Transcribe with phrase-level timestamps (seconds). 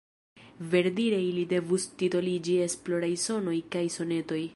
[0.69, 4.41] Verdire ili devus titoliĝi Esploraj sonoj kaj sonetoj.